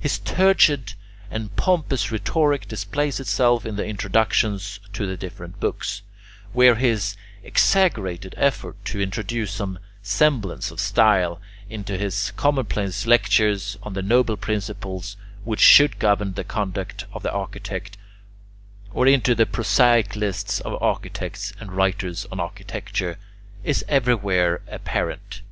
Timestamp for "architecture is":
22.40-23.84